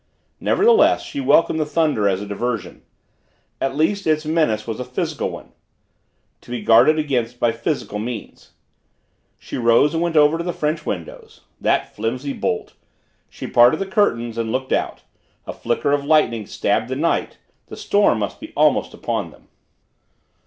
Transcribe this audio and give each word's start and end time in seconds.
Nevertheless 0.39 1.03
she 1.03 1.19
welcomed 1.21 1.59
the 1.59 1.63
thunder 1.67 2.09
as 2.09 2.23
a 2.23 2.25
diversion. 2.25 2.81
At 3.61 3.75
least 3.75 4.07
its 4.07 4.25
menace 4.25 4.65
was 4.65 4.79
a 4.79 4.83
physical 4.83 5.29
one 5.29 5.51
to 6.41 6.49
be 6.49 6.63
guarded 6.63 6.97
against 6.97 7.39
by 7.39 7.51
physical 7.51 7.99
means. 7.99 8.53
She 9.37 9.57
rose 9.57 9.93
and 9.93 10.01
went 10.01 10.17
over 10.17 10.39
to 10.39 10.43
the 10.43 10.53
French 10.53 10.87
windows. 10.87 11.41
That 11.59 11.95
flimsy 11.95 12.33
bolt! 12.33 12.73
She 13.29 13.45
parted 13.45 13.77
the 13.77 13.85
curtains 13.85 14.39
and 14.39 14.51
looked 14.51 14.73
out 14.73 15.03
a 15.45 15.53
flicker 15.53 15.91
of 15.91 16.03
lightning 16.03 16.47
stabbed 16.47 16.89
the 16.89 16.95
night 16.95 17.37
the 17.67 17.77
storm 17.77 18.17
must 18.17 18.39
be 18.39 18.53
almost 18.55 18.95
upon 18.95 19.29
them. 19.29 19.49